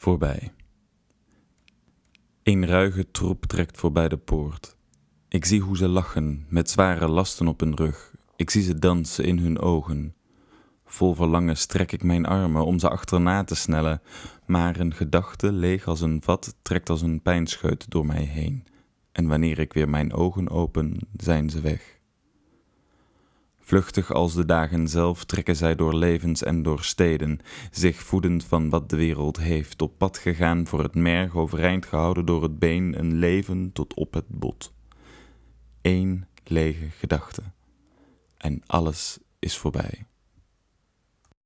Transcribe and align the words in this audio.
Voorbij. 0.00 0.52
Een 2.42 2.66
ruige 2.66 3.10
troep 3.10 3.44
trekt 3.44 3.78
voorbij 3.78 4.08
de 4.08 4.16
poort. 4.16 4.76
Ik 5.28 5.44
zie 5.44 5.60
hoe 5.60 5.76
ze 5.76 5.88
lachen, 5.88 6.46
met 6.48 6.70
zware 6.70 7.08
lasten 7.08 7.48
op 7.48 7.60
hun 7.60 7.76
rug. 7.76 8.14
Ik 8.36 8.50
zie 8.50 8.62
ze 8.62 8.78
dansen 8.78 9.24
in 9.24 9.38
hun 9.38 9.58
ogen. 9.58 10.14
Vol 10.84 11.14
verlangen 11.14 11.56
strek 11.56 11.92
ik 11.92 12.02
mijn 12.02 12.26
armen 12.26 12.64
om 12.64 12.78
ze 12.78 12.88
achterna 12.88 13.44
te 13.44 13.54
snellen, 13.54 14.02
maar 14.46 14.80
een 14.80 14.94
gedachte, 14.94 15.52
leeg 15.52 15.86
als 15.86 16.00
een 16.00 16.22
vat, 16.22 16.56
trekt 16.62 16.90
als 16.90 17.02
een 17.02 17.22
pijnscheut 17.22 17.90
door 17.90 18.06
mij 18.06 18.24
heen. 18.24 18.64
En 19.12 19.26
wanneer 19.26 19.58
ik 19.58 19.72
weer 19.72 19.88
mijn 19.88 20.12
ogen 20.12 20.50
open, 20.50 20.98
zijn 21.16 21.50
ze 21.50 21.60
weg. 21.60 21.99
Vluchtig 23.70 24.12
als 24.12 24.34
de 24.34 24.44
dagen 24.44 24.88
zelf 24.88 25.24
trekken 25.24 25.56
zij 25.56 25.74
door 25.74 25.94
levens 25.94 26.42
en 26.42 26.62
door 26.62 26.84
steden, 26.84 27.38
zich 27.70 28.02
voedend 28.02 28.44
van 28.44 28.68
wat 28.68 28.90
de 28.90 28.96
wereld 28.96 29.36
heeft, 29.36 29.82
op 29.82 29.98
pad 29.98 30.18
gegaan 30.18 30.66
voor 30.66 30.82
het 30.82 30.94
merg 30.94 31.36
overeind 31.36 31.86
gehouden 31.86 32.26
door 32.26 32.42
het 32.42 32.58
been, 32.58 32.98
een 32.98 33.18
leven 33.18 33.72
tot 33.72 33.94
op 33.94 34.14
het 34.14 34.28
bot. 34.28 34.72
Eén 35.82 36.26
lege 36.44 36.90
gedachte. 36.90 37.42
En 38.36 38.62
alles 38.66 39.18
is 39.38 39.56
voorbij. 39.56 40.09